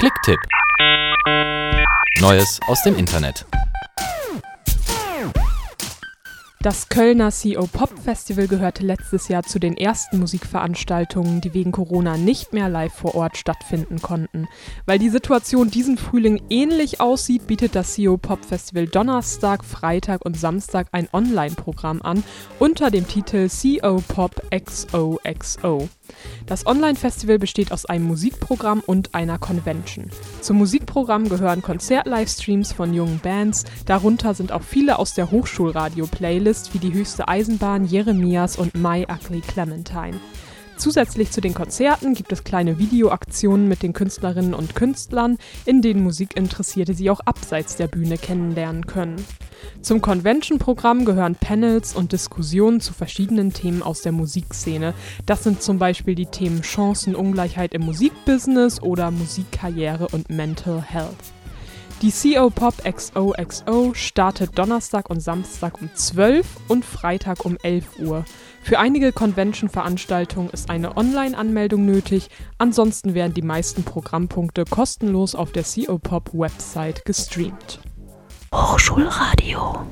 Klicktipp. 0.00 0.38
Neues 2.22 2.58
aus 2.66 2.82
dem 2.84 2.96
Internet. 2.96 3.44
Das 6.62 6.90
Kölner 6.90 7.30
CO 7.30 7.66
Pop 7.66 7.90
Festival 8.02 8.46
gehörte 8.46 8.82
letztes 8.82 9.28
Jahr 9.28 9.42
zu 9.42 9.58
den 9.58 9.76
ersten 9.76 10.18
Musikveranstaltungen, 10.18 11.40
die 11.42 11.52
wegen 11.52 11.72
Corona 11.72 12.16
nicht 12.16 12.54
mehr 12.54 12.70
live 12.70 12.92
vor 12.94 13.14
Ort 13.14 13.36
stattfinden 13.36 14.00
konnten. 14.00 14.46
Weil 14.86 14.98
die 14.98 15.10
Situation 15.10 15.70
diesen 15.70 15.98
Frühling 15.98 16.40
ähnlich 16.48 17.00
aussieht, 17.00 17.46
bietet 17.46 17.74
das 17.74 17.96
CO 17.96 18.16
Pop 18.16 18.44
Festival 18.44 18.86
Donnerstag, 18.86 19.64
Freitag 19.64 20.24
und 20.24 20.38
Samstag 20.38 20.88
ein 20.92 21.08
Online-Programm 21.12 22.00
an 22.00 22.24
unter 22.58 22.90
dem 22.90 23.06
Titel 23.06 23.48
CO 23.48 24.02
Pop 24.08 24.39
XOXO. 24.50 25.88
Das 26.46 26.66
Online-Festival 26.66 27.38
besteht 27.38 27.72
aus 27.72 27.86
einem 27.86 28.04
Musikprogramm 28.06 28.80
und 28.84 29.14
einer 29.14 29.38
Convention. 29.38 30.10
Zum 30.40 30.58
Musikprogramm 30.58 31.28
gehören 31.28 31.62
Konzert-Livestreams 31.62 32.72
von 32.72 32.92
jungen 32.92 33.20
Bands, 33.20 33.64
darunter 33.86 34.34
sind 34.34 34.52
auch 34.52 34.62
viele 34.62 34.98
aus 34.98 35.14
der 35.14 35.30
Hochschulradio-Playlist 35.30 36.74
wie 36.74 36.78
die 36.78 36.92
höchste 36.92 37.28
Eisenbahn, 37.28 37.84
Jeremias 37.84 38.56
und 38.56 38.74
My 38.74 39.06
Ugly 39.08 39.40
Clementine. 39.40 40.20
Zusätzlich 40.80 41.30
zu 41.30 41.42
den 41.42 41.52
Konzerten 41.52 42.14
gibt 42.14 42.32
es 42.32 42.42
kleine 42.42 42.78
Videoaktionen 42.78 43.68
mit 43.68 43.82
den 43.82 43.92
Künstlerinnen 43.92 44.54
und 44.54 44.74
Künstlern, 44.74 45.36
in 45.66 45.82
denen 45.82 46.02
Musikinteressierte 46.02 46.94
sie 46.94 47.10
auch 47.10 47.20
abseits 47.20 47.76
der 47.76 47.86
Bühne 47.86 48.16
kennenlernen 48.16 48.86
können. 48.86 49.22
Zum 49.82 50.00
Convention-Programm 50.00 51.04
gehören 51.04 51.34
Panels 51.34 51.94
und 51.94 52.12
Diskussionen 52.12 52.80
zu 52.80 52.92
verschiedenen 52.92 53.52
Themen 53.52 53.82
aus 53.82 54.02
der 54.02 54.12
Musikszene. 54.12 54.94
Das 55.26 55.42
sind 55.42 55.62
zum 55.62 55.78
Beispiel 55.78 56.14
die 56.14 56.26
Themen 56.26 56.62
Chancenungleichheit 56.62 57.74
im 57.74 57.82
Musikbusiness 57.82 58.82
oder 58.82 59.10
Musikkarriere 59.10 60.08
und 60.08 60.30
Mental 60.30 60.82
Health. 60.82 61.16
Die 62.02 62.12
CO 62.12 62.48
Pop 62.48 62.74
XOXO 62.82 63.92
startet 63.92 64.58
Donnerstag 64.58 65.10
und 65.10 65.20
Samstag 65.20 65.82
um 65.82 65.90
12 65.94 66.46
und 66.66 66.82
Freitag 66.82 67.44
um 67.44 67.58
11 67.62 67.98
Uhr. 67.98 68.24
Für 68.62 68.78
einige 68.78 69.12
Convention-Veranstaltungen 69.12 70.48
ist 70.48 70.70
eine 70.70 70.96
Online-Anmeldung 70.96 71.84
nötig, 71.84 72.30
ansonsten 72.56 73.12
werden 73.12 73.34
die 73.34 73.42
meisten 73.42 73.82
Programmpunkte 73.84 74.64
kostenlos 74.64 75.34
auf 75.34 75.52
der 75.52 75.64
CO 75.64 75.98
Pop 75.98 76.30
Website 76.32 77.04
gestreamt. 77.04 77.80
Hochschulradio 78.52 79.86